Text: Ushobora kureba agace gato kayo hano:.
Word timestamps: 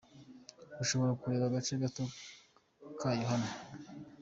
Ushobora 0.83 1.11
kureba 1.21 1.45
agace 1.49 1.73
gato 1.81 2.03
kayo 2.99 3.23
hano:. 3.31 3.49